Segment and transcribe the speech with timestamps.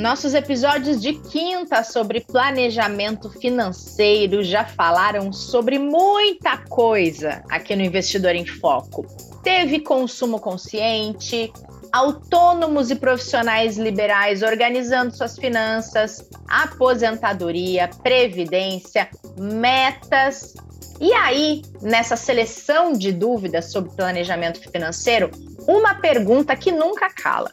[0.00, 8.34] Nossos episódios de quinta sobre planejamento financeiro já falaram sobre muita coisa aqui no Investidor
[8.34, 9.06] em Foco.
[9.42, 11.52] Teve consumo consciente,
[11.92, 19.06] autônomos e profissionais liberais organizando suas finanças, aposentadoria, previdência,
[19.38, 20.54] metas.
[20.98, 25.30] E aí, nessa seleção de dúvidas sobre planejamento financeiro,
[25.68, 27.52] uma pergunta que nunca cala: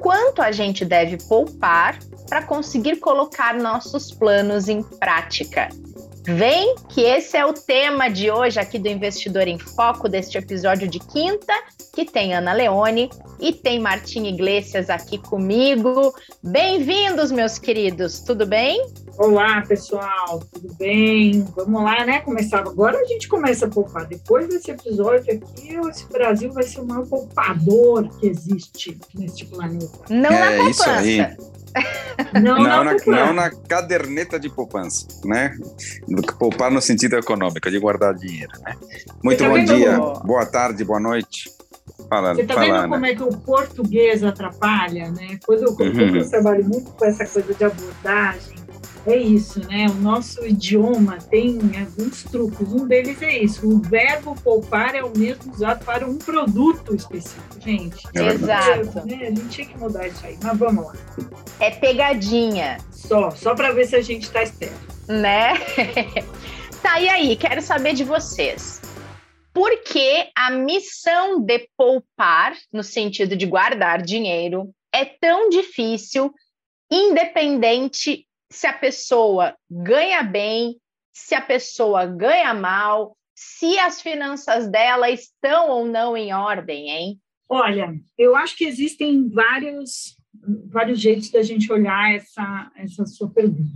[0.00, 5.68] quanto a gente deve poupar para conseguir colocar nossos planos em prática?
[6.24, 10.86] Vem que esse é o tema de hoje aqui do Investidor em Foco, deste episódio
[10.86, 11.52] de quinta,
[11.94, 16.14] que tem Ana Leone e tem Martim Iglesias aqui comigo.
[16.42, 18.84] Bem-vindos, meus queridos, tudo bem?
[19.20, 21.46] Olá, pessoal, tudo bem?
[21.54, 22.20] Vamos lá, né?
[22.20, 22.98] Começar agora.
[22.98, 24.06] A gente começa a poupar.
[24.06, 29.90] Depois desse episódio aqui, esse Brasil vai ser o maior poupador que existe neste planeta.
[30.08, 30.70] Não é na poupança.
[30.70, 31.36] Isso aí.
[32.42, 35.54] Não, não, na, não, na, caderneta de poupança, né?
[36.38, 38.74] Poupar no sentido econômico, de guardar dinheiro, né?
[39.22, 41.50] Muito bom dia, boa tarde, boa noite.
[42.08, 45.38] Fala, Você está vendo como é que o português atrapalha, né?
[45.46, 46.16] Quando, quando uhum.
[46.16, 48.59] eu trabalho muito com essa coisa de abordagem,
[49.06, 49.86] é isso, né?
[49.88, 52.72] O nosso idioma tem alguns truques.
[52.72, 57.60] Um deles é isso: o verbo poupar é o mesmo usado para um produto específico,
[57.60, 58.06] gente.
[58.14, 59.06] É Exato.
[59.06, 59.26] Né?
[59.26, 60.94] A gente tinha que mudar isso aí, mas vamos lá.
[61.60, 62.78] É pegadinha.
[62.90, 64.78] Só, só para ver se a gente está esperto.
[65.08, 65.54] Né?
[66.82, 67.36] tá, e aí?
[67.36, 68.80] Quero saber de vocês.
[69.52, 76.32] Por que a missão de poupar, no sentido de guardar dinheiro, é tão difícil,
[76.90, 80.76] independente se a pessoa ganha bem,
[81.12, 87.20] se a pessoa ganha mal, se as finanças dela estão ou não em ordem, hein?
[87.48, 90.16] Olha, eu acho que existem vários,
[90.66, 93.72] vários jeitos da gente olhar essa, essa sua pergunta.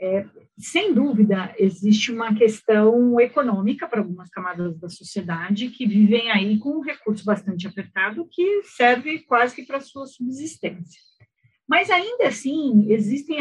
[0.00, 0.24] É,
[0.56, 6.78] sem dúvida, existe uma questão econômica para algumas camadas da sociedade que vivem aí com
[6.78, 11.00] um recurso bastante apertado que serve quase que para sua subsistência.
[11.68, 13.38] Mas ainda assim, existem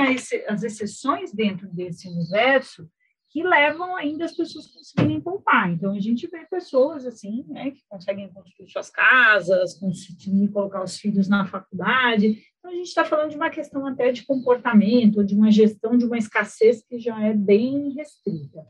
[0.48, 2.90] as exceções dentro desse universo
[3.30, 5.72] que levam ainda as pessoas a conseguirem poupar.
[5.72, 10.98] Então, a gente vê pessoas assim, né, que conseguem construir suas casas, conseguir colocar os
[10.98, 12.42] filhos na faculdade.
[12.58, 16.06] Então, a gente está falando de uma questão até de comportamento, de uma gestão de
[16.06, 18.66] uma escassez que já é bem restrita.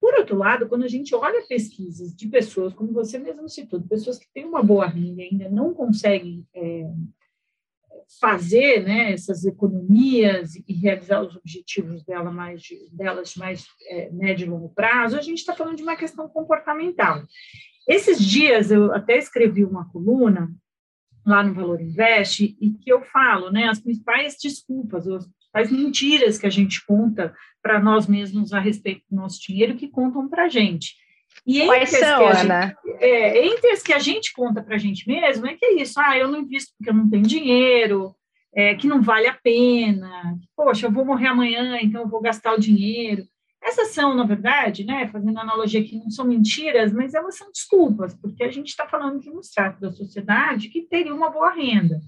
[0.00, 4.18] Por outro lado, quando a gente olha pesquisas de pessoas, como você mesmo citou, pessoas
[4.18, 6.90] que têm uma boa renda e ainda não conseguem é,
[8.20, 14.46] fazer né, essas economias e realizar os objetivos dela mais de, delas mais é, médio
[14.46, 17.22] e longo prazo, a gente está falando de uma questão comportamental.
[17.88, 20.50] Esses dias eu até escrevi uma coluna
[21.26, 26.38] lá no Valor Invest e que eu falo, né, as principais desculpas, as principais mentiras
[26.38, 30.44] que a gente conta para nós mesmos a respeito do nosso dinheiro que contam para
[30.44, 30.94] a gente.
[31.46, 32.74] E Quais são, Ana?
[32.84, 35.74] Gente, é, entre as que a gente conta para a gente mesmo, é que é
[35.74, 38.14] isso, ah, eu não invisto porque eu não tenho dinheiro,
[38.54, 42.54] é, que não vale a pena, poxa, eu vou morrer amanhã, então eu vou gastar
[42.54, 43.26] o dinheiro.
[43.62, 48.14] Essas são, na verdade, né, fazendo analogia aqui, não são mentiras, mas elas são desculpas,
[48.14, 52.00] porque a gente está falando de um extrato da sociedade que teria uma boa renda.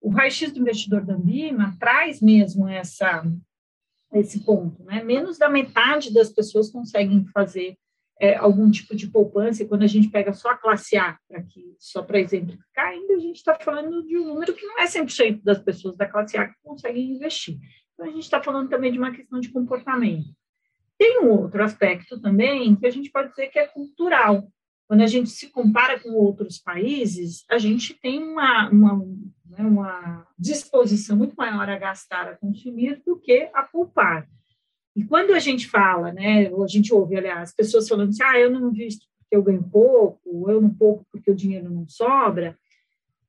[0.00, 3.24] O raio-x do investidor da Ambima traz mesmo essa,
[4.12, 5.02] esse ponto, né?
[5.02, 7.76] Menos da metade das pessoas conseguem fazer
[8.20, 11.74] é, algum tipo de poupança, e quando a gente pega só a classe A, aqui,
[11.78, 15.42] só para exemplificar, ainda a gente está falando de um número que não é 100%
[15.42, 17.58] das pessoas da classe A que conseguem investir.
[17.94, 20.28] Então, a gente está falando também de uma questão de comportamento.
[20.98, 24.48] Tem um outro aspecto também que a gente pode dizer que é cultural.
[24.86, 28.96] Quando a gente se compara com outros países, a gente tem uma, uma,
[29.46, 34.28] né, uma disposição muito maior a gastar, a consumir, do que a poupar.
[34.96, 38.38] E quando a gente fala, né, ou a gente ouve, aliás, pessoas falando assim, ah,
[38.38, 42.56] eu não visto porque eu ganho pouco, eu não pouco porque o dinheiro não sobra,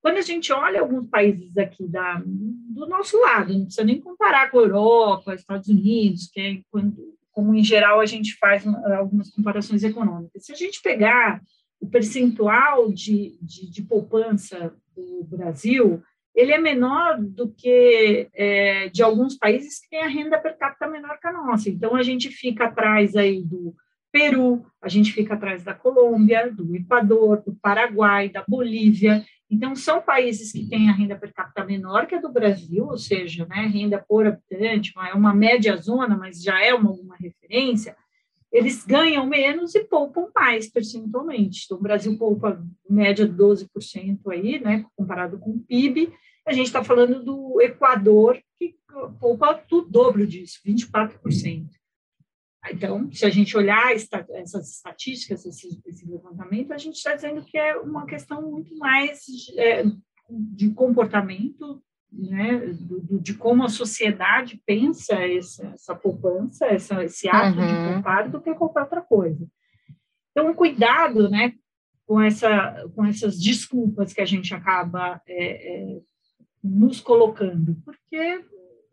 [0.06, 4.52] quando a gente olha alguns países aqui da, do nosso lado, não precisa nem comparar
[4.52, 6.96] com a Europa, Estados Unidos, que é quando,
[7.32, 10.46] como em geral a gente faz algumas comparações econômicas.
[10.46, 11.42] Se a gente pegar
[11.80, 16.04] o percentual de, de, de poupança do Brasil,
[16.36, 20.88] ele é menor do que é, de alguns países que têm a renda per capita
[20.88, 21.70] menor que a nossa.
[21.70, 23.74] Então, a gente fica atrás aí do
[24.12, 29.26] Peru, a gente fica atrás da Colômbia, do Equador, do Paraguai, da Bolívia.
[29.50, 32.98] Então, são países que têm a renda per capita menor que a do Brasil, ou
[32.98, 37.96] seja, né, renda por habitante, é uma média zona, mas já é uma, uma referência,
[38.56, 41.66] eles ganham menos e poupam mais percentualmente.
[41.66, 46.14] Então, o Brasil poupa média 12% aí, né, comparado com o PIB,
[46.48, 48.76] A gente está falando do Equador, que
[49.20, 51.68] poupa o dobro disso, 24%.
[52.72, 57.58] Então, se a gente olhar essas estatísticas, esse, esse levantamento, a gente está dizendo que
[57.58, 59.26] é uma questão muito mais
[59.58, 59.84] é,
[60.30, 67.60] de comportamento, né, do, de como a sociedade pensa essa, essa poupança, essa, esse ato
[67.60, 67.68] uhum.
[67.68, 69.46] de poupar, do que qualquer outra coisa.
[70.32, 71.54] Então, cuidado né,
[72.06, 76.00] com, essa, com essas desculpas que a gente acaba é, é,
[76.64, 78.44] nos colocando, porque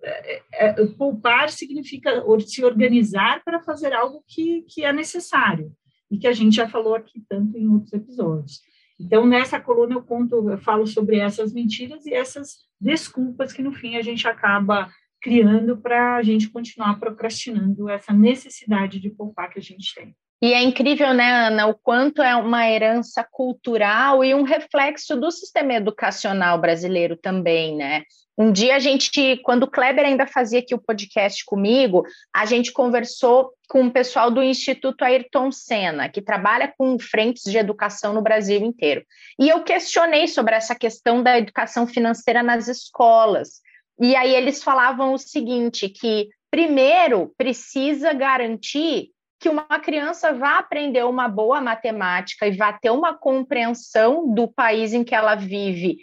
[0.03, 5.73] é, é, poupar significa se organizar para fazer algo que, que é necessário
[6.11, 8.61] e que a gente já falou aqui tanto em outros episódios.
[9.03, 13.73] Então, nessa coluna eu conto, eu falo sobre essas mentiras e essas desculpas que no
[13.73, 14.89] fim a gente acaba
[15.21, 20.15] criando para a gente continuar procrastinando essa necessidade de poupar que a gente tem.
[20.43, 25.31] E é incrível, né, Ana, o quanto é uma herança cultural e um reflexo do
[25.31, 28.03] sistema educacional brasileiro também, né?
[28.37, 32.03] Um dia a gente, quando o Kleber ainda fazia aqui o podcast comigo,
[32.35, 37.57] a gente conversou com o pessoal do Instituto Ayrton Senna, que trabalha com frentes de
[37.57, 39.05] educação no Brasil inteiro.
[39.39, 43.61] E eu questionei sobre essa questão da educação financeira nas escolas.
[44.01, 49.13] E aí eles falavam o seguinte, que primeiro precisa garantir
[49.43, 54.93] que uma criança vá aprender uma boa matemática e vá ter uma compreensão do país
[54.93, 55.99] em que ela vive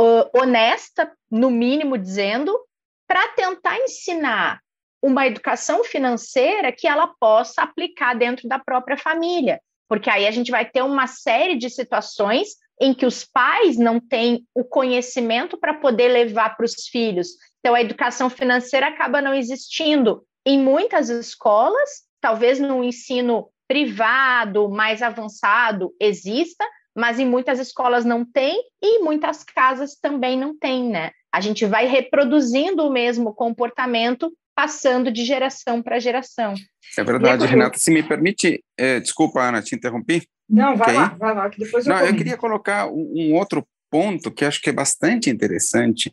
[0.00, 2.58] uh, honesta, no mínimo dizendo,
[3.06, 4.58] para tentar ensinar
[5.02, 9.60] uma educação financeira que ela possa aplicar dentro da própria família.
[9.86, 14.00] Porque aí a gente vai ter uma série de situações em que os pais não
[14.00, 17.36] têm o conhecimento para poder levar para os filhos.
[17.60, 25.02] Então, a educação financeira acaba não existindo em muitas escolas talvez no ensino privado mais
[25.02, 26.64] avançado exista,
[26.96, 31.10] mas em muitas escolas não tem e em muitas casas também não tem, né?
[31.32, 36.54] A gente vai reproduzindo o mesmo comportamento, passando de geração para geração.
[36.96, 37.78] É verdade, Renata.
[37.78, 40.28] Se me permite, é, desculpa, Ana, te interrompi.
[40.48, 41.00] Não, vai okay.
[41.00, 44.46] lá, vai lá, que depois eu Não, eu queria colocar um, um outro ponto que
[44.46, 46.10] acho que é bastante interessante,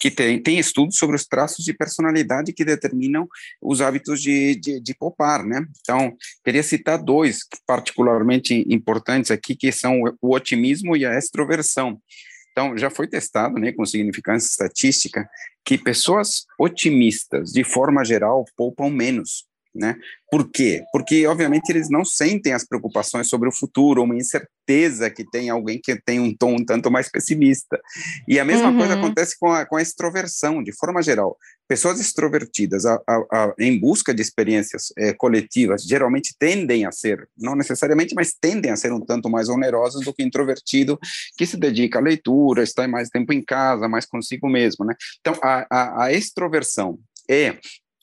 [0.00, 3.28] que tem, tem estudos sobre os traços de personalidade que determinam
[3.62, 5.64] os hábitos de, de, de poupar, né?
[5.80, 12.02] Então, queria citar dois particularmente importantes aqui, que são o otimismo e a extroversão.
[12.50, 15.28] Então, já foi testado, né, com significância estatística,
[15.64, 19.96] que pessoas otimistas, de forma geral, poupam menos né?
[20.30, 20.82] Por quê?
[20.92, 25.80] Porque, obviamente, eles não sentem as preocupações sobre o futuro, uma incerteza que tem alguém
[25.82, 27.80] que tem um tom um tanto mais pessimista.
[28.28, 28.78] E a mesma uhum.
[28.78, 31.36] coisa acontece com a, com a extroversão, de forma geral.
[31.68, 37.28] Pessoas extrovertidas, a, a, a, em busca de experiências é, coletivas, geralmente tendem a ser,
[37.38, 40.98] não necessariamente, mas tendem a ser um tanto mais onerosas do que introvertido,
[41.36, 44.84] que se dedica à leitura, está mais tempo em casa, mais consigo mesmo.
[44.84, 44.94] Né?
[45.20, 47.56] Então, a, a extroversão é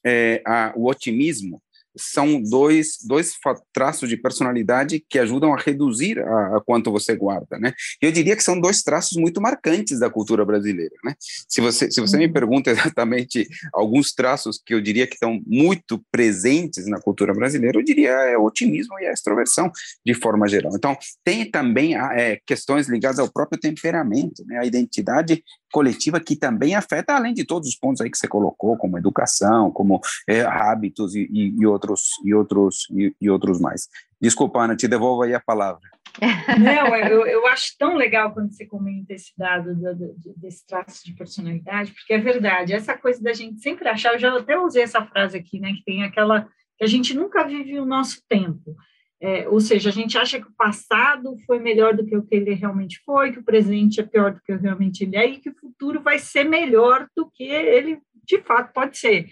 [0.05, 1.61] é, a, o otimismo
[1.97, 3.33] são dois, dois
[3.73, 7.73] traços de personalidade que ajudam a reduzir a, a, quanto você guarda, né?
[8.01, 11.15] Eu diria que são dois traços muito marcantes da cultura brasileira, né?
[11.19, 12.33] Se você, se você me uhum.
[12.33, 17.83] pergunta exatamente alguns traços que eu diria que estão muito presentes na cultura brasileira, eu
[17.83, 19.71] diria é o otimismo e a extroversão,
[20.05, 20.71] de forma geral.
[20.75, 24.59] Então, tem também é, questões ligadas ao próprio temperamento, né?
[24.59, 28.77] A identidade coletiva que também afeta, além de todos os pontos aí que você colocou,
[28.77, 33.87] como educação, como é, hábitos e, e, e, outros e outros e, e, outros mais.
[34.19, 35.81] Desculpa, Ana, te devolvo aí a palavra.
[36.59, 41.05] Não, eu, eu acho tão legal quando você comenta esse dado do, do, desse traço
[41.05, 44.83] de personalidade, porque é verdade, essa coisa da gente sempre achar, eu já até usei
[44.83, 46.47] essa frase aqui, né, que tem aquela
[46.77, 48.75] que a gente nunca vive o nosso tempo.
[49.19, 52.35] É, ou seja, a gente acha que o passado foi melhor do que o que
[52.35, 55.49] ele realmente foi, que o presente é pior do que realmente ele é, e que
[55.49, 59.27] o futuro vai ser melhor do que ele de fato pode ser.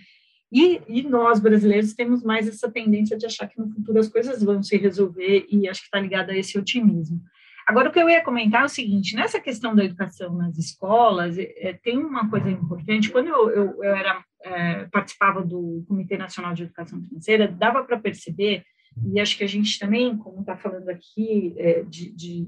[0.51, 4.41] E, e nós, brasileiros, temos mais essa tendência de achar que no futuro as coisas
[4.41, 7.19] vão se resolver, e acho que está ligado a esse otimismo.
[7.67, 11.37] Agora, o que eu ia comentar é o seguinte: nessa questão da educação nas escolas,
[11.37, 13.11] é, tem uma coisa importante.
[13.11, 17.99] Quando eu, eu, eu era, é, participava do Comitê Nacional de Educação Financeira, dava para
[17.99, 18.63] perceber
[19.03, 22.47] e acho que a gente também, como está falando aqui, é, de, de,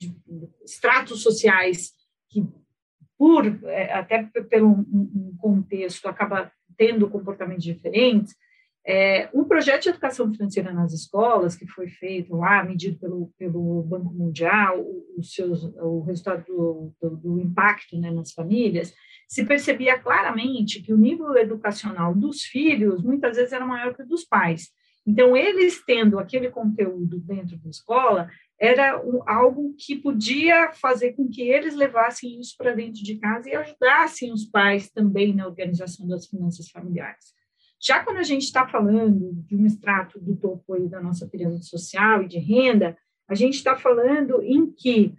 [0.00, 0.14] de,
[0.64, 1.92] estratos sociais
[2.28, 2.46] que,
[3.18, 8.34] por é, até pelo um contexto, acaba tendo comportamentos diferentes,
[8.84, 13.82] é, um projeto de educação financeira nas escolas, que foi feito lá, medido pelo, pelo
[13.84, 14.84] Banco Mundial,
[15.16, 18.92] os seus, o resultado do, do, do impacto né, nas famílias,
[19.28, 24.06] se percebia claramente que o nível educacional dos filhos muitas vezes era maior que o
[24.06, 24.70] dos pais.
[25.06, 31.42] Então, eles tendo aquele conteúdo dentro da escola, era algo que podia fazer com que
[31.42, 36.26] eles levassem isso para dentro de casa e ajudassem os pais também na organização das
[36.26, 37.34] finanças familiares.
[37.80, 41.66] Já quando a gente está falando de um extrato do topo aí da nossa pirâmide
[41.66, 42.96] social e de renda,
[43.28, 45.12] a gente está falando em que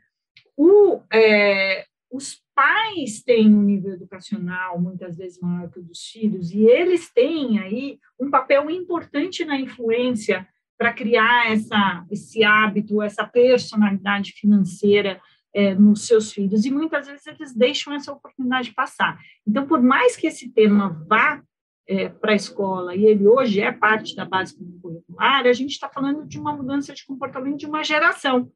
[0.56, 6.52] o, é, os pais têm um nível educacional muitas vezes maior que o dos filhos
[6.52, 13.26] e eles têm aí um papel importante na influência para criar essa, esse hábito, essa
[13.26, 15.20] personalidade financeira
[15.54, 19.20] é, nos seus filhos, e muitas vezes eles deixam essa oportunidade passar.
[19.48, 21.42] Então, por mais que esse tema vá
[21.88, 25.88] é, para a escola, e ele hoje é parte da base curricular, a gente está
[25.88, 28.52] falando de uma mudança de comportamento de uma geração.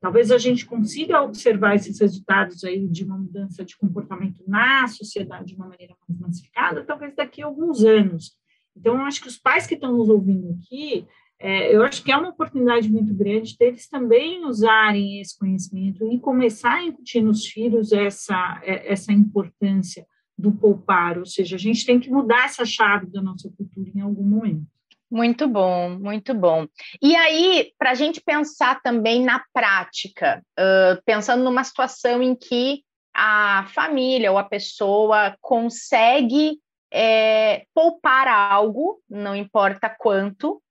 [0.00, 5.48] Talvez a gente consiga observar esses resultados aí de uma mudança de comportamento na sociedade
[5.48, 8.32] de uma maneira mais massificada, talvez daqui a alguns anos.
[8.74, 11.06] Então, eu acho que os pais que estão nos ouvindo aqui,
[11.38, 16.18] é, eu acho que é uma oportunidade muito grande deles também usarem esse conhecimento e
[16.18, 21.84] começar a incutir nos filhos essa, é, essa importância do poupar, ou seja, a gente
[21.84, 24.66] tem que mudar essa chave da nossa cultura em algum momento.
[25.10, 26.66] Muito bom, muito bom.
[27.02, 32.84] E aí, para a gente pensar também na prática, uh, pensando numa situação em que
[33.12, 36.58] a família ou a pessoa consegue
[36.92, 40.62] é, poupar algo, não importa quanto,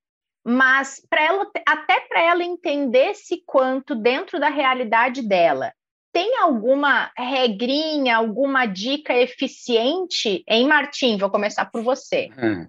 [0.44, 5.74] mas para ela até para ela entender esse quanto dentro da realidade dela.
[6.12, 10.44] Tem alguma regrinha, alguma dica eficiente?
[10.48, 12.30] Em Martim, vou começar por você.
[12.38, 12.68] Hum.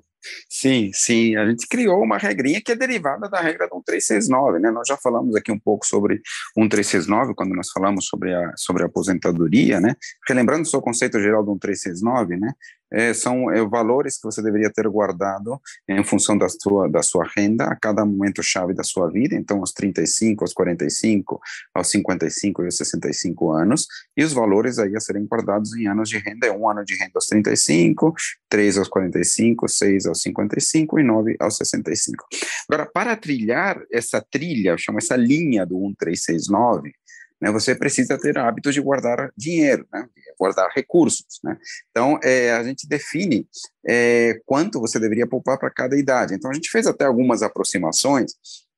[0.49, 4.71] Sim, sim, a gente criou uma regrinha que é derivada da regra do 1369, né?
[4.71, 6.21] Nós já falamos aqui um pouco sobre
[6.57, 9.95] 1369 quando nós falamos sobre a, sobre a aposentadoria, né?
[10.29, 12.53] Relembrando o seu conceito geral do 1369, né?
[12.93, 17.27] É, são é, valores que você deveria ter guardado em função da sua, da sua
[17.37, 21.41] renda a cada momento chave da sua vida, então aos 35, aos 45,
[21.75, 26.09] aos 55 e aos 65 anos, e os valores aí a serem guardados em anos
[26.09, 28.15] de renda, é um ano de renda aos 35,
[28.49, 32.25] três aos 45, seis aos 55 e nove aos 65.
[32.69, 36.93] Agora, para trilhar essa trilha, chama essa linha do 1369,
[37.41, 40.07] né, você precisa ter hábitos de guardar dinheiro, né,
[40.39, 41.41] guardar recursos.
[41.43, 41.57] Né?
[41.91, 43.47] Então, é, a gente define
[43.87, 46.35] é, quanto você deveria poupar para cada idade.
[46.35, 48.33] Então, a gente fez até algumas aproximações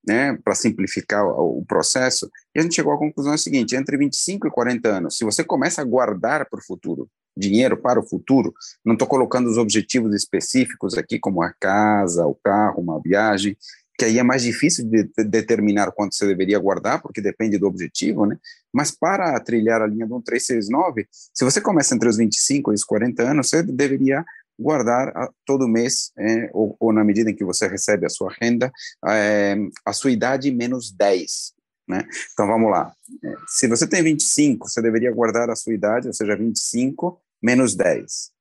[0.06, 4.48] né, para simplificar o, o, processo, e a gente chegou à conclusão seguinte: entre 25
[4.48, 8.52] e 40 anos, se você começa a guardar para o futuro, dinheiro para o futuro,
[8.84, 13.56] não estou colocando os objetivos específicos aqui, como a casa, o carro, uma viagem,
[14.02, 18.26] que aí é mais difícil de determinar quanto você deveria guardar, porque depende do objetivo,
[18.26, 18.36] né?
[18.72, 22.82] Mas para trilhar a linha do 1369, se você começa entre os 25 e os
[22.82, 24.24] 40 anos, você deveria
[24.58, 28.34] guardar a, todo mês, é, ou, ou, na medida em que você recebe a sua
[28.40, 28.72] renda,
[29.06, 29.56] é,
[29.86, 31.52] a sua idade menos 10.
[31.86, 32.04] Né?
[32.32, 32.92] Então vamos lá.
[33.24, 37.76] É, se você tem 25, você deveria guardar a sua idade, ou seja, 25 menos
[37.76, 38.32] 10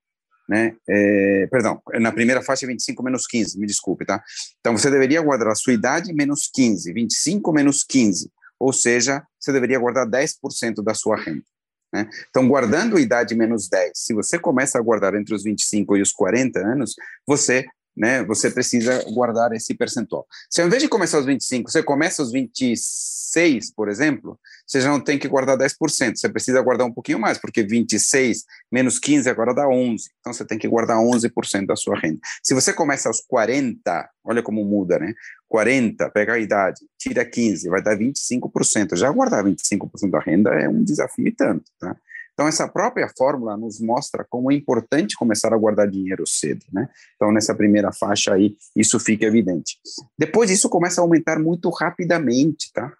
[0.51, 0.75] né?
[0.85, 4.21] É, perdão, na primeira faixa 25 menos 15, me desculpe, tá?
[4.59, 8.29] Então você deveria guardar a sua idade menos 15, 25 menos 15,
[8.59, 11.45] ou seja, você deveria guardar 10% da sua renda.
[11.93, 12.09] Né?
[12.29, 16.01] Então, guardando a idade menos 10, se você começa a guardar entre os 25 e
[16.01, 20.25] os 40 anos, você né, você precisa guardar esse percentual.
[20.49, 24.89] Se ao invés de começar aos 25, você começa aos 26, por exemplo, você já
[24.89, 29.29] não tem que guardar 10%, você precisa guardar um pouquinho mais, porque 26 menos 15
[29.29, 32.19] agora dá 11, então você tem que guardar 11% da sua renda.
[32.41, 35.13] Se você começa aos 40, olha como muda, né?
[35.49, 38.95] 40, pega a idade, tira 15, vai dar 25%.
[38.95, 41.95] Já guardar 25% da renda é um desafio e tanto, tá?
[42.41, 46.89] Então, essa própria fórmula nos mostra como é importante começar a guardar dinheiro cedo, né?
[47.15, 49.77] Então, nessa primeira faixa aí, isso fica evidente.
[50.17, 52.91] Depois, isso começa a aumentar muito rapidamente, tá?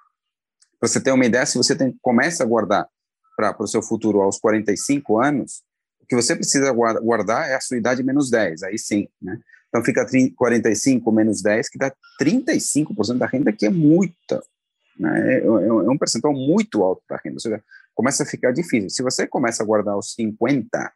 [0.79, 2.87] Para você ter uma ideia, se você tem, começa a guardar
[3.35, 5.63] para o seu futuro aos 45 anos,
[5.99, 9.39] o que você precisa guardar é a sua idade menos 10, aí sim, né?
[9.69, 14.43] Então, fica 30, 45 menos 10, que dá 35% da renda, que é muita,
[14.99, 15.33] né?
[15.33, 18.89] É, é, é um percentual muito alto da renda, ou seja, começa a ficar difícil.
[18.89, 20.91] Se você começa a guardar os 50,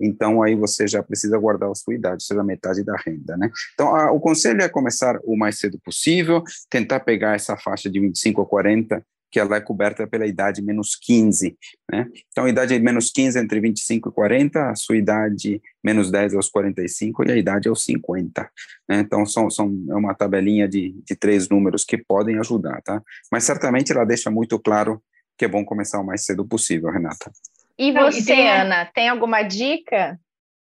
[0.00, 3.50] então aí você já precisa guardar a sua idade, seja metade da renda, né?
[3.74, 8.00] Então, a, o conselho é começar o mais cedo possível, tentar pegar essa faixa de
[8.00, 11.56] 25 a 40, que ela é coberta pela idade menos 15,
[11.92, 12.08] né?
[12.30, 16.48] Então, a idade menos 15 entre 25 e 40, a sua idade menos 10 aos
[16.48, 18.50] 45 e a idade aos 50,
[18.88, 19.00] né?
[19.00, 23.00] Então, são, são, é uma tabelinha de, de três números que podem ajudar, tá?
[23.30, 25.00] Mas certamente ela deixa muito claro
[25.40, 27.32] que é bom começar o mais cedo possível, Renata.
[27.78, 28.50] E você, Não, e tem...
[28.50, 30.20] Ana, tem alguma dica?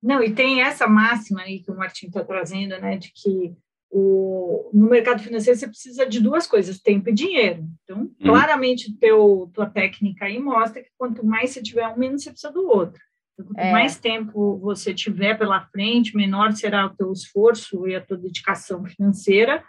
[0.00, 3.57] Não, e tem essa máxima aí que o Martim está trazendo, né, de que
[3.90, 7.64] o, no mercado financeiro você precisa de duas coisas, tempo e dinheiro.
[7.83, 8.14] Então, uhum.
[8.23, 12.52] claramente, teu, tua técnica aí mostra que quanto mais você tiver um, menos você precisa
[12.52, 13.02] do outro.
[13.33, 13.73] Então, quanto é.
[13.73, 18.85] mais tempo você tiver pela frente, menor será o teu esforço e a tua dedicação
[18.85, 19.64] financeira,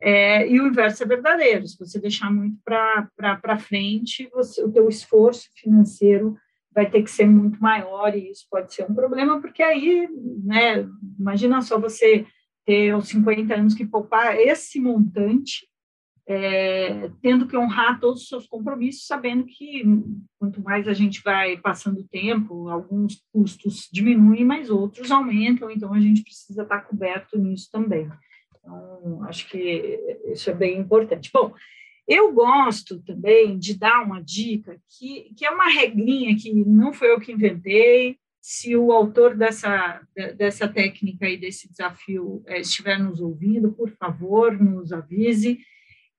[0.00, 1.66] é, e o inverso é verdadeiro.
[1.66, 6.36] Se você deixar muito para frente, você, o teu esforço financeiro
[6.74, 10.06] vai ter que ser muito maior e isso pode ser um problema, porque aí,
[10.44, 10.86] né,
[11.18, 12.26] imagina só você
[12.66, 15.66] ter aos 50 anos que poupar esse montante,
[16.28, 19.84] é, tendo que honrar todos os seus compromissos, sabendo que
[20.38, 25.94] quanto mais a gente vai passando o tempo, alguns custos diminuem, mas outros aumentam, então
[25.94, 28.10] a gente precisa estar coberto nisso também.
[28.66, 31.30] Então, acho que isso é bem importante.
[31.32, 31.54] Bom,
[32.06, 37.10] eu gosto também de dar uma dica que, que é uma regrinha que não foi
[37.10, 38.18] eu que inventei.
[38.40, 40.00] Se o autor dessa,
[40.36, 45.58] dessa técnica e desse desafio é, estiver nos ouvindo, por favor, nos avise,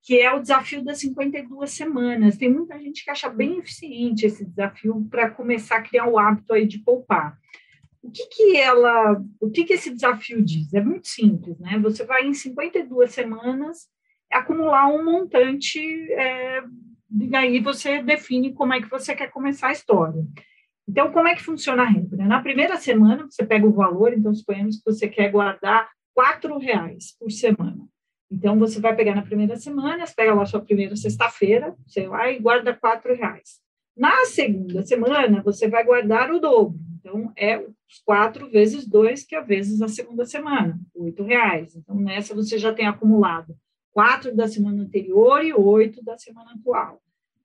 [0.03, 2.37] que é o desafio das 52 semanas.
[2.37, 6.53] Tem muita gente que acha bem eficiente esse desafio para começar a criar o hábito
[6.53, 7.37] aí de poupar.
[8.07, 10.73] O que, que ela, o que, que esse desafio diz?
[10.73, 11.77] É muito simples, né?
[11.79, 13.89] Você vai em 52 semanas
[14.31, 15.79] acumular um montante,
[16.13, 16.63] é,
[17.19, 20.25] e aí você define como é que você quer começar a história.
[20.87, 22.25] Então, como é que funciona a regra?
[22.25, 27.13] Na primeira semana, você pega o valor, então suponhamos que você quer guardar quatro reais
[27.19, 27.85] por semana.
[28.31, 32.37] Então, você vai pegar na primeira semana, você pega lá sua primeira sexta-feira, você vai
[32.37, 33.59] e guarda quatro reais.
[33.97, 36.86] Na segunda semana, você vai guardar o dobro.
[37.07, 41.73] Então, é os quatro vezes dois, que é vezes a segunda semana, oito reais.
[41.73, 43.55] Então, nessa você já tem acumulado
[43.93, 47.01] quatro da semana anterior e oito da semana atual.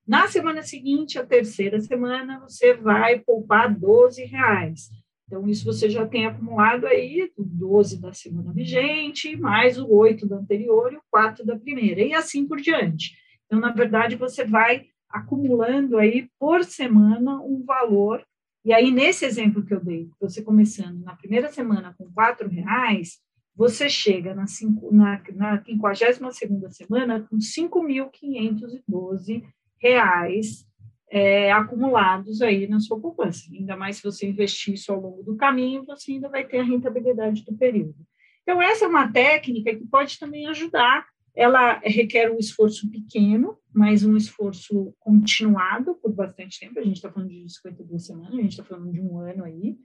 [0.06, 4.90] Na semana seguinte, a terceira semana, você vai poupar 12 reais.
[5.28, 10.26] Então, isso você já tem acumulado aí o 12 da semana vigente, mais o 8
[10.26, 13.16] da anterior e o 4 da primeira, e assim por diante.
[13.46, 18.26] Então, na verdade, você vai acumulando aí por semana um valor.
[18.64, 23.18] E aí, nesse exemplo que eu dei, você começando na primeira semana com quatro reais,
[23.54, 24.44] você chega na,
[24.92, 29.42] na, na 52 semana com 5.512
[29.78, 30.66] reais
[31.10, 33.44] é, acumulados aí na sua poupança.
[33.52, 36.64] Ainda mais se você investir isso ao longo do caminho, você ainda vai ter a
[36.64, 37.96] rentabilidade do período.
[38.42, 44.04] Então, essa é uma técnica que pode também ajudar ela requer um esforço pequeno, mas
[44.04, 45.91] um esforço continuado
[46.26, 46.78] bastante tempo.
[46.78, 49.76] A gente está falando de 52 semanas, a gente está falando de um ano aí,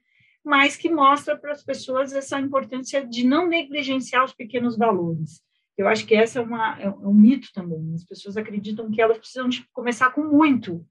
[0.44, 5.42] mas que mostra para as pessoas essa importância de não negligenciar os pequenos valores.
[5.78, 7.94] Eu acho que essa é, uma, é um mito também.
[7.94, 10.86] As pessoas acreditam que elas precisam de começar com muito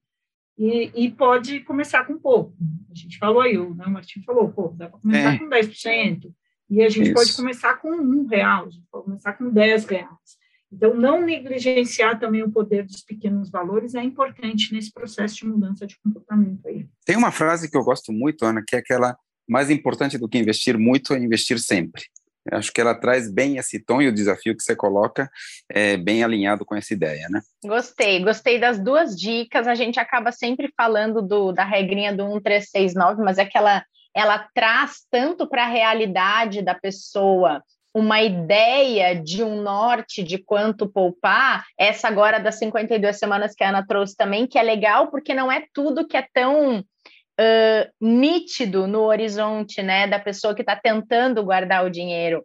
[0.57, 2.55] e, e pode começar com pouco.
[2.91, 5.39] A gente falou aí, o, né, o Martim falou, pô, dá para começar é.
[5.39, 6.33] com 10%.
[6.69, 7.15] E a gente Isso.
[7.15, 10.46] pode começar com um real, a gente pode começar com 10 reais.
[10.73, 15.87] Então, não negligenciar também o poder dos pequenos valores é importante nesse processo de mudança
[15.87, 16.87] de comportamento aí.
[17.05, 19.17] Tem uma frase que eu gosto muito, Ana, que é aquela
[19.49, 22.03] mais importante do que investir muito é investir sempre.
[22.51, 25.29] Eu acho que ela traz bem esse tom e o desafio que você coloca
[25.69, 27.41] é bem alinhado com essa ideia, né?
[27.65, 29.67] Gostei, gostei das duas dicas.
[29.67, 34.49] A gente acaba sempre falando do, da regrinha do 1369, mas é que ela, ela
[34.55, 37.63] traz tanto para a realidade da pessoa
[37.97, 43.71] uma ideia de um norte de quanto poupar, essa agora das 52 semanas que a
[43.71, 48.87] Ana trouxe também, que é legal, porque não é tudo que é tão uh, nítido
[48.87, 52.45] no horizonte, né, da pessoa que está tentando guardar o dinheiro.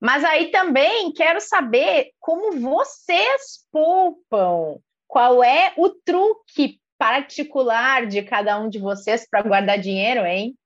[0.00, 8.58] Mas aí também quero saber como vocês poupam, qual é o truque particular de cada
[8.58, 10.56] um de vocês para guardar dinheiro, hein?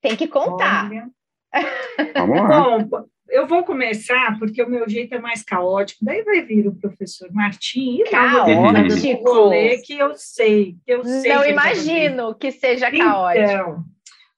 [0.00, 0.88] Tem que contar.
[2.14, 2.78] Vamos lá.
[2.78, 6.04] Bom, eu vou começar porque o meu jeito é mais caótico.
[6.04, 9.30] Daí vai vir o professor Martim e caótico.
[9.30, 11.32] rolê que eu sei, que eu sei.
[11.32, 13.44] Não imagino que seja caótico.
[13.44, 13.84] Então,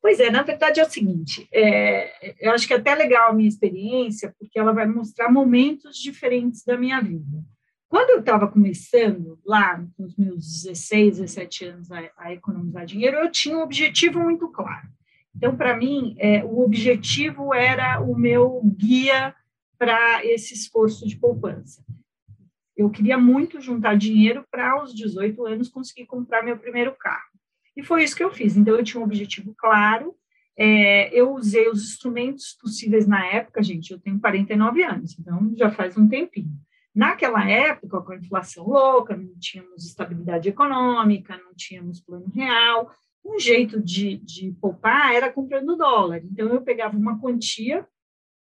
[0.03, 3.33] pois é, na verdade é o seguinte, é, eu acho que é até legal a
[3.33, 7.45] minha experiência, porque ela vai mostrar momentos diferentes da minha vida.
[7.89, 13.31] Quando eu estava começando lá, nos meus 16, 17 anos, a, a economizar dinheiro, eu
[13.31, 14.89] tinha um objetivo muito claro
[15.37, 19.35] então, para mim, é, o objetivo era o meu guia
[19.79, 21.83] para esse esforço de poupança.
[22.77, 27.31] Eu queria muito juntar dinheiro para, aos 18 anos, conseguir comprar meu primeiro carro.
[27.77, 28.57] E foi isso que eu fiz.
[28.57, 30.15] Então, eu tinha um objetivo claro,
[30.57, 35.71] é, eu usei os instrumentos possíveis na época, gente, eu tenho 49 anos, então já
[35.71, 36.53] faz um tempinho.
[36.95, 42.91] Naquela época, com a inflação louca, não tínhamos estabilidade econômica, não tínhamos plano real,
[43.25, 46.23] um jeito de, de poupar era comprando dólar.
[46.25, 47.87] Então, eu pegava uma quantia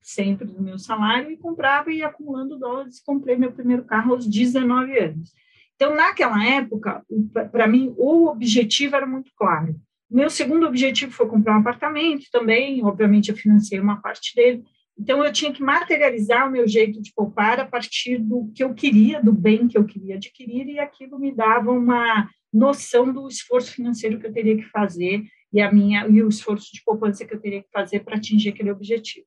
[0.02, 3.02] sempre do meu salário e comprava e acumulando dólares.
[3.02, 5.34] Comprei meu primeiro carro aos 19 anos.
[5.76, 7.06] Então, naquela época,
[7.52, 9.76] para mim, o objetivo era muito claro.
[10.10, 14.64] Meu segundo objetivo foi comprar um apartamento também, obviamente eu financei uma parte dele.
[14.98, 18.74] Então, eu tinha que materializar o meu jeito de poupar a partir do que eu
[18.74, 22.28] queria, do bem que eu queria adquirir, e aquilo me dava uma
[22.58, 26.74] noção do esforço financeiro que eu teria que fazer e, a minha, e o esforço
[26.74, 29.26] de poupança que eu teria que fazer para atingir aquele objetivo.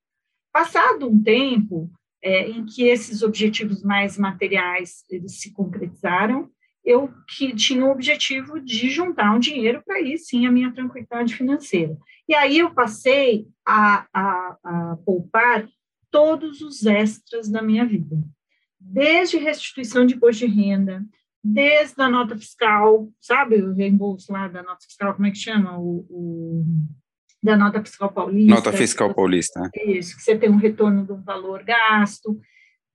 [0.53, 1.90] Passado um tempo
[2.23, 6.51] é, em que esses objetivos mais materiais eles se concretizaram,
[6.85, 11.35] eu que tinha o objetivo de juntar um dinheiro para ir sim a minha tranquilidade
[11.35, 11.97] financeira.
[12.29, 15.69] E aí eu passei a, a, a poupar
[16.11, 18.16] todos os extras da minha vida,
[18.79, 21.05] desde restituição de imposto de renda,
[21.42, 25.79] desde a nota fiscal, sabe o reembolso lá da nota fiscal, como é que chama?
[25.79, 26.64] O, o
[27.42, 28.55] da nota fiscal paulista.
[28.55, 29.70] Nota fiscal paulista.
[29.87, 32.38] Isso, que você tem um retorno de um valor gasto.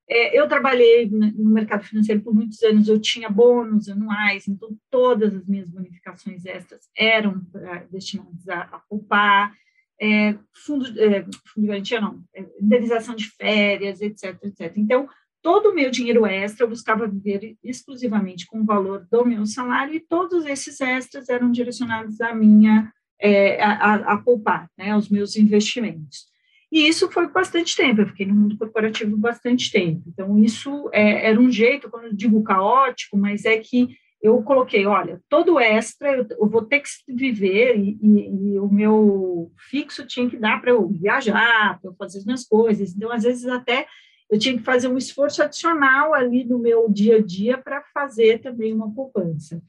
[0.08, 5.34] É, eu trabalhei no mercado financeiro por muitos anos, eu tinha bônus anuais, então todas
[5.34, 7.42] as minhas bonificações extras eram
[7.90, 9.52] destinadas a, a poupar,
[10.00, 14.74] é, fundo, é, fundo de garantia não, é, indenização de férias, etc, etc.
[14.78, 15.10] Então,
[15.46, 19.94] todo o meu dinheiro extra eu buscava viver exclusivamente com o valor do meu salário
[19.94, 25.36] e todos esses extras eram direcionados à minha, é, a, a poupar, né, aos meus
[25.36, 26.26] investimentos.
[26.72, 30.02] E isso foi bastante tempo, eu fiquei no mundo corporativo bastante tempo.
[30.08, 34.88] Então, isso é, era um jeito, quando eu digo caótico, mas é que eu coloquei,
[34.88, 40.08] olha, todo extra eu, eu vou ter que viver e, e, e, o meu fixo
[40.08, 42.96] tinha que dar para eu viajar, para eu fazer as minhas coisas.
[42.96, 43.86] Então, às vezes, até
[44.30, 48.42] eu tinha que fazer um esforço adicional ali no meu dia a dia para fazer
[48.42, 49.62] também uma poupança.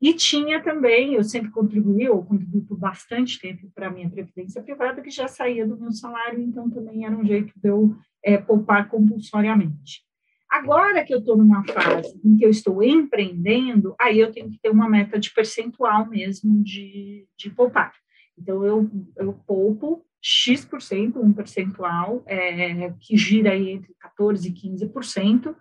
[0.00, 4.62] E tinha também, eu sempre contribuí, eu contribuí por bastante tempo para a minha previdência
[4.62, 8.36] privada, que já saía do meu salário, então também era um jeito de eu é,
[8.36, 10.04] poupar compulsoriamente.
[10.50, 14.58] Agora que eu estou numa fase em que eu estou empreendendo, aí eu tenho que
[14.60, 17.92] ter uma meta de percentual mesmo de, de poupar.
[18.38, 25.54] Então, eu, eu poupo X%, um percentual, é, que gira aí entre 14% e 15%,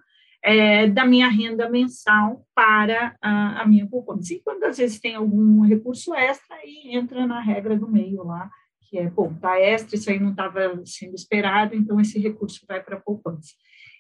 [0.44, 4.34] é, da minha renda mensal para a, a minha poupança.
[4.34, 8.50] E quando às vezes tem algum recurso extra, aí entra na regra do meio lá,
[8.90, 12.82] que é, bom, tá extra, isso aí não estava sendo esperado, então esse recurso vai
[12.82, 13.54] para a poupança.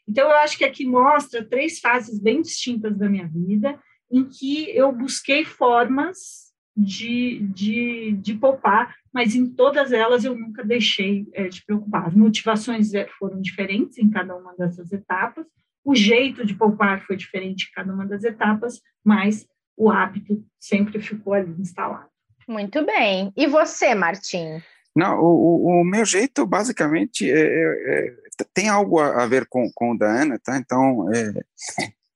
[0.07, 3.79] Então, eu acho que aqui mostra três fases bem distintas da minha vida,
[4.11, 6.44] em que eu busquei formas
[6.75, 12.07] de, de, de poupar, mas em todas elas eu nunca deixei é, de preocupar.
[12.07, 15.45] As motivações é, foram diferentes em cada uma dessas etapas,
[15.85, 19.45] o jeito de poupar foi diferente em cada uma das etapas, mas
[19.77, 22.09] o hábito sempre ficou ali instalado.
[22.47, 23.31] Muito bem.
[23.37, 24.61] E você, Martim?
[24.95, 28.15] Não, o, o, meu jeito, basicamente, é, é, é,
[28.53, 30.57] tem algo a, a, ver com, com o da Ana, tá?
[30.57, 31.33] Então, é,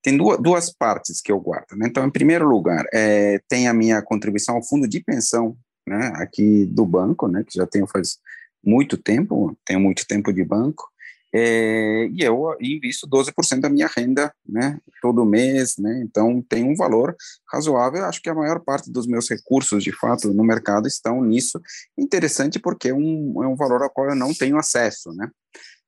[0.01, 1.87] tem duas, duas partes que eu guardo, né?
[1.87, 5.57] Então, em primeiro lugar, é, tem a minha contribuição ao fundo de pensão,
[5.87, 6.11] né?
[6.15, 7.43] Aqui do banco, né?
[7.45, 8.17] Que já tenho faz
[8.63, 10.89] muito tempo, tenho muito tempo de banco.
[11.33, 16.75] É, e eu invisto 12% da minha renda, né, todo mês, né, então tem um
[16.75, 17.15] valor
[17.53, 21.61] razoável, acho que a maior parte dos meus recursos, de fato, no mercado estão nisso,
[21.95, 25.29] interessante porque é um, é um valor ao qual eu não tenho acesso, né,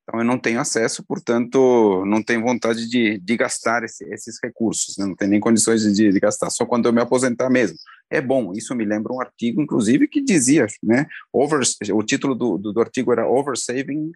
[0.03, 4.97] então, eu não tenho acesso, portanto, não tenho vontade de, de gastar esse, esses recursos,
[4.97, 5.05] né?
[5.05, 7.77] não tenho nem condições de, de, gastar, só quando eu me aposentar mesmo.
[8.11, 11.61] É bom, isso me lembra um artigo, inclusive, que dizia, né, over,
[11.93, 14.11] o título do, do, do artigo era Over Saving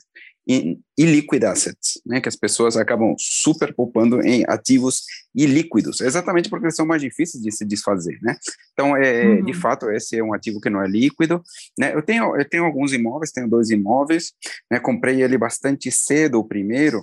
[0.45, 5.03] in Illiquid Assets, né, que as pessoas acabam super poupando em ativos
[5.33, 8.37] ilíquidos, exatamente porque eles são mais difíceis de se desfazer, né?
[8.73, 9.45] Então, é, uhum.
[9.45, 11.41] de fato, esse é um ativo que não é líquido,
[11.79, 11.95] né?
[11.95, 14.33] Eu tenho, eu tenho alguns imóveis, tenho dois imóveis,
[14.69, 14.79] né?
[14.79, 17.01] Comprei ele bastante cedo, o primeiro,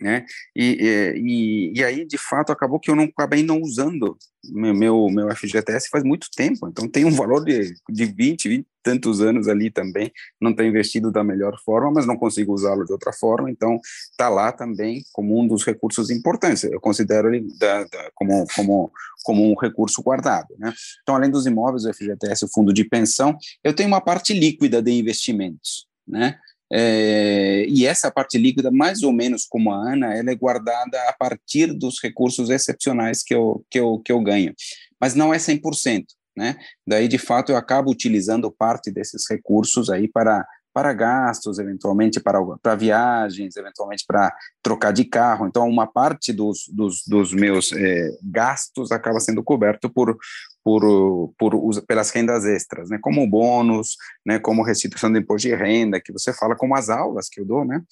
[0.00, 0.24] né?
[0.56, 5.08] E, e, e aí, de fato, acabou que eu não acabei não usando meu, meu,
[5.10, 9.46] meu FGTS faz muito tempo, então tem um valor de, de 20, 20 tantos anos
[9.46, 10.10] ali também,
[10.40, 13.78] não tenho investido da melhor forma, mas não consigo usá-lo de outra forma, então
[14.10, 18.90] está lá também como um dos recursos importantes, eu considero ele da, da, como, como,
[19.22, 20.72] como um recurso guardado, né?
[21.02, 24.80] Então, além dos imóveis, o FGTS, o fundo de pensão, eu tenho uma parte líquida
[24.80, 26.38] de investimentos, né?
[26.72, 31.12] É, e essa parte líquida, mais ou menos como a Ana, ela é guardada a
[31.12, 34.54] partir dos recursos excepcionais que eu, que eu, que eu ganho.
[35.00, 36.04] Mas não é 100%,
[36.36, 36.56] né?
[36.86, 42.40] Daí, de fato, eu acabo utilizando parte desses recursos aí para para gastos, eventualmente para,
[42.62, 45.46] para viagens, eventualmente para trocar de carro.
[45.46, 50.16] Então, uma parte dos, dos, dos meus é, gastos acaba sendo coberto por,
[50.64, 51.52] por, por
[51.86, 56.32] pelas rendas extras, né, como bônus, né, como restituição de imposto de renda, que você
[56.32, 57.82] fala como as aulas que eu dou, né,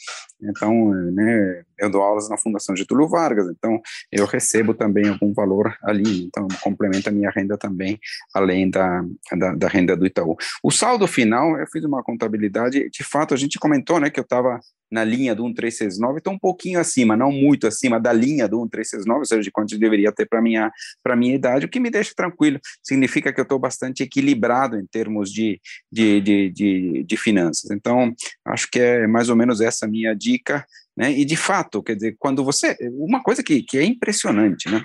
[0.43, 3.81] então, né, eu dou aulas na Fundação Getúlio Vargas, então
[4.13, 7.99] eu recebo também algum valor ali, então complementa a minha renda também,
[8.35, 9.05] além da,
[9.37, 10.37] da, da renda do Itaú.
[10.63, 14.25] O saldo final, eu fiz uma contabilidade, de fato, a gente comentou, né, que eu
[14.25, 18.57] estava na linha do 1369, estou um pouquinho acima, não muito acima da linha do
[18.59, 20.71] 1369, ou seja, de quanto eu deveria ter para minha
[21.03, 22.59] para minha idade, o que me deixa tranquilo.
[22.83, 27.71] Significa que eu estou bastante equilibrado em termos de, de, de, de, de finanças.
[27.71, 28.15] Então,
[28.47, 30.65] acho que é mais ou menos essa minha dica,
[30.97, 31.13] né?
[31.13, 34.83] E de fato, quer dizer, quando você, uma coisa que, que é impressionante, né?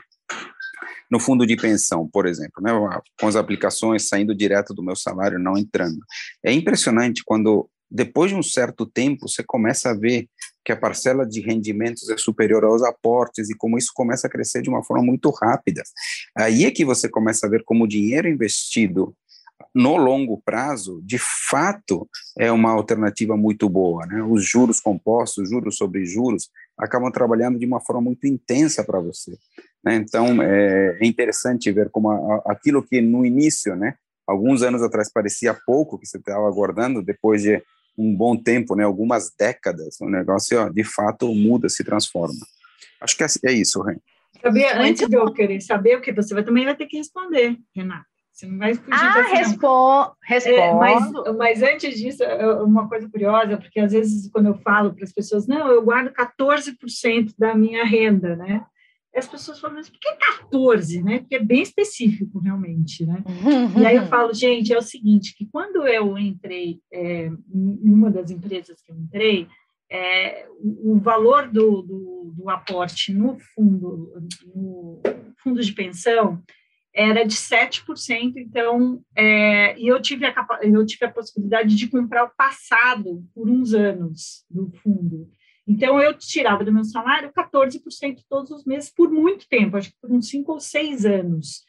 [1.13, 2.71] no fundo de pensão, por exemplo, né,
[3.19, 5.99] com as aplicações saindo direto do meu salário, não entrando.
[6.43, 10.27] É impressionante quando depois de um certo tempo, você começa a ver
[10.65, 14.63] que a parcela de rendimentos é superior aos aportes e como isso começa a crescer
[14.63, 15.83] de uma forma muito rápida.
[16.35, 19.15] Aí é que você começa a ver como o dinheiro investido
[19.75, 24.05] no longo prazo, de fato, é uma alternativa muito boa.
[24.07, 24.23] Né?
[24.23, 29.37] Os juros compostos, juros sobre juros, acabam trabalhando de uma forma muito intensa para você.
[29.83, 29.95] Né?
[29.95, 32.11] Então, é, é, interessante ver como
[32.45, 33.95] aquilo que no início, né,
[34.27, 37.61] alguns anos atrás, parecia pouco que você estava aguardando, depois de
[37.97, 42.45] um bom tempo, né, algumas décadas, o negócio ó, de fato muda, se transforma.
[43.01, 43.97] Acho que é, é isso, Ren.
[44.41, 47.57] Sabia, antes de eu querer saber o que você vai também vai ter que responder,
[47.75, 48.05] Renata.
[48.33, 49.21] Você não vai fugir Ah,
[50.23, 50.59] respondo.
[50.59, 52.23] É, mas, mas antes disso,
[52.65, 56.11] uma coisa curiosa, porque às vezes quando eu falo para as pessoas, não, eu guardo
[56.11, 58.65] 14% da minha renda, né?
[59.19, 61.19] As pessoas falam, mas por que 14, né?
[61.19, 63.23] Porque é bem específico, realmente, né?
[63.79, 68.09] E aí eu falo, gente, é o seguinte, que quando eu entrei é, em uma
[68.09, 69.47] das empresas que eu entrei,
[69.91, 74.11] é, o, valor do, do, do, aporte no fundo,
[74.55, 74.99] no
[75.43, 76.41] fundo de pensão
[76.95, 82.23] era de 7%, então, é, e eu tive, a, eu tive a possibilidade de comprar
[82.23, 85.27] o passado por uns anos do fundo.
[85.67, 89.97] Então, eu tirava do meu salário 14% todos os meses por muito tempo, acho que
[90.01, 91.63] por uns 5 ou 6 anos.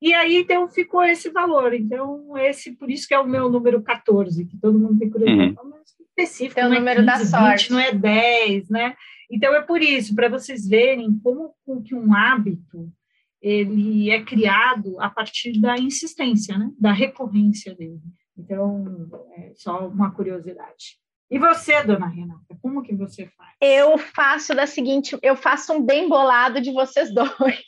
[0.00, 1.72] E aí, então, ficou esse valor.
[1.74, 5.56] Então, esse, por isso que é o meu número 14, que todo mundo tem curiosidade.
[5.58, 5.70] Uhum.
[5.70, 7.72] Mas específico, é o número é 15, da 20, sorte.
[7.72, 8.94] não é 10, né?
[9.30, 12.92] Então, é por isso, para vocês verem como que um hábito
[13.40, 16.70] ele é criado a partir da insistência, né?
[16.78, 18.00] Da recorrência dele.
[18.38, 20.98] Então, é só uma curiosidade.
[21.30, 23.50] E você, dona Renata, como que você faz?
[23.60, 27.64] Eu faço da seguinte, eu faço um bem bolado de vocês dois.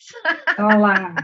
[0.59, 1.15] Olá.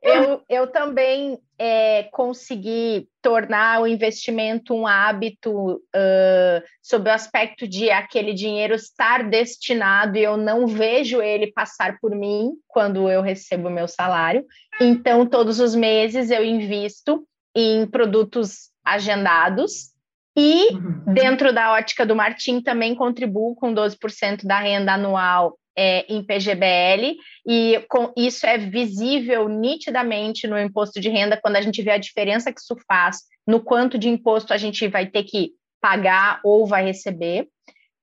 [0.00, 7.90] eu, eu também é, consegui tornar o investimento um hábito uh, sob o aspecto de
[7.90, 13.68] aquele dinheiro estar destinado e eu não vejo ele passar por mim quando eu recebo
[13.68, 14.44] o meu salário.
[14.80, 19.93] Então, todos os meses eu invisto em produtos agendados
[20.36, 21.14] e, uhum.
[21.14, 27.16] dentro da ótica do Martim, também contribuo com 12% da renda anual é, em PGBL,
[27.46, 31.98] e com, isso é visível nitidamente no imposto de renda, quando a gente vê a
[31.98, 36.66] diferença que isso faz no quanto de imposto a gente vai ter que pagar ou
[36.66, 37.48] vai receber.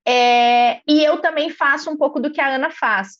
[0.08, 3.20] É, e eu também faço um pouco do que a Ana faz,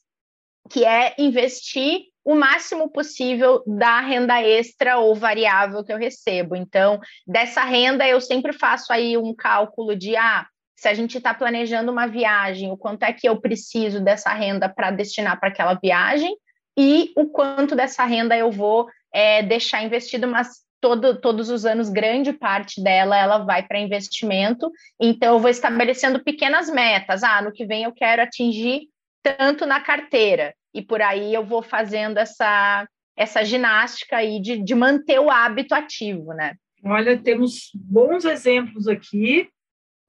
[0.70, 6.56] que é investir o máximo possível da renda extra ou variável que eu recebo.
[6.56, 11.34] Então, dessa renda, eu sempre faço aí um cálculo de, ah, se a gente está
[11.34, 15.74] planejando uma viagem, o quanto é que eu preciso dessa renda para destinar para aquela
[15.74, 16.36] viagem
[16.78, 21.90] e o quanto dessa renda eu vou é, deixar investido, mas todo, todos os anos,
[21.90, 24.72] grande parte dela, ela vai para investimento.
[25.00, 27.24] Então, eu vou estabelecendo pequenas metas.
[27.24, 28.88] Ah, no que vem eu quero atingir
[29.24, 34.76] tanto na carteira e por aí eu vou fazendo essa, essa ginástica aí de, de
[34.76, 36.56] manter o hábito ativo, né?
[36.84, 39.50] Olha, temos bons exemplos aqui.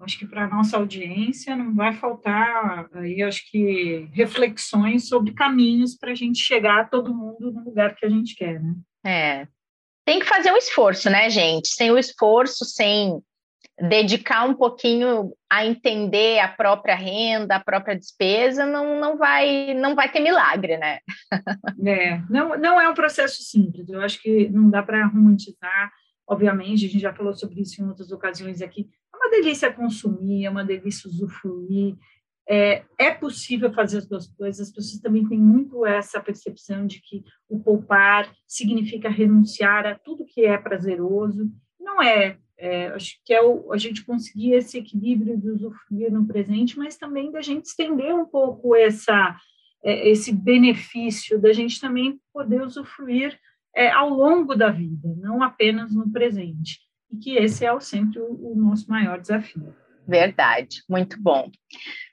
[0.00, 5.96] Acho que para a nossa audiência não vai faltar aí, acho que reflexões sobre caminhos
[5.96, 8.74] para a gente chegar a todo mundo no lugar que a gente quer, né?
[9.06, 9.46] É.
[10.04, 11.68] Tem que fazer um esforço, né, gente?
[11.68, 13.22] Sem o esforço, sem
[13.88, 19.94] dedicar um pouquinho a entender a própria renda, a própria despesa, não, não, vai, não
[19.94, 20.98] vai ter milagre, né?
[21.84, 25.90] É, não, não é um processo simples, eu acho que não dá para romantizar,
[26.28, 30.44] obviamente, a gente já falou sobre isso em outras ocasiões aqui, é uma delícia consumir,
[30.44, 31.96] é uma delícia usufruir,
[32.48, 37.00] é, é possível fazer as duas coisas, as pessoas também têm muito essa percepção de
[37.00, 43.34] que o poupar significa renunciar a tudo que é prazeroso, não é, é, acho que
[43.34, 47.64] é o, a gente conseguir esse equilíbrio de usufruir no presente, mas também da gente
[47.64, 49.36] estender um pouco essa,
[49.82, 53.36] é, esse benefício, da gente também poder usufruir
[53.74, 56.78] é, ao longo da vida, não apenas no presente.
[57.10, 59.74] E que esse é sempre o, o nosso maior desafio.
[60.06, 61.50] Verdade, muito bom.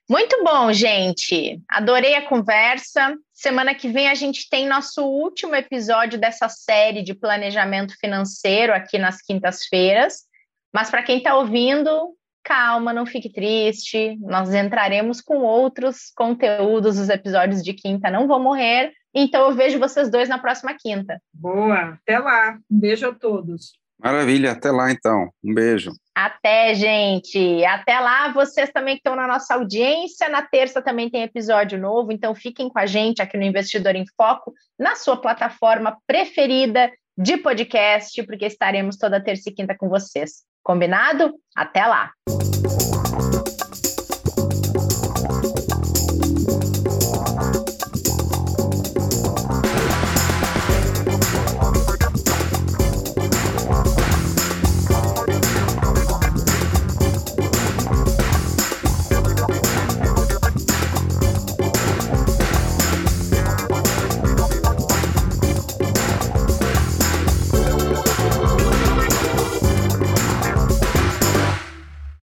[0.10, 1.62] Muito bom, gente.
[1.70, 3.16] Adorei a conversa.
[3.32, 8.98] Semana que vem a gente tem nosso último episódio dessa série de planejamento financeiro aqui
[8.98, 10.28] nas quintas-feiras.
[10.74, 14.18] Mas para quem está ouvindo, calma, não fique triste.
[14.22, 16.98] Nós entraremos com outros conteúdos.
[16.98, 18.92] Os episódios de quinta não vão morrer.
[19.14, 21.22] Então eu vejo vocês dois na próxima quinta.
[21.34, 22.58] Boa, até lá.
[22.70, 23.80] Um beijo a todos.
[24.02, 25.30] Maravilha, até lá então.
[25.44, 25.92] Um beijo.
[26.16, 27.66] Até, gente.
[27.66, 30.30] Até lá, vocês também que estão na nossa audiência.
[30.30, 34.06] Na terça também tem episódio novo, então fiquem com a gente aqui no Investidor em
[34.16, 40.44] Foco, na sua plataforma preferida de podcast, porque estaremos toda terça e quinta com vocês.
[40.64, 41.34] Combinado?
[41.56, 42.12] Até lá!